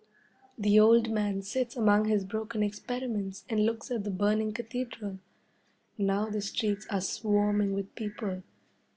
The 0.57 0.79
old 0.79 1.11
man 1.11 1.43
sits 1.43 1.75
among 1.77 2.05
his 2.05 2.25
broken 2.25 2.63
experiments 2.63 3.45
and 3.47 3.63
looks 3.63 3.91
at 3.91 4.03
the 4.03 4.09
burning 4.09 4.51
Cathedral. 4.51 5.19
Now 5.95 6.25
the 6.25 6.41
streets 6.41 6.87
are 6.89 7.01
swarming 7.01 7.75
with 7.75 7.93
people. 7.93 8.41